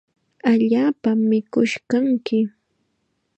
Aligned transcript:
Allaapam 0.51 1.19
mikush 1.29 1.75
kanki. 1.89 2.39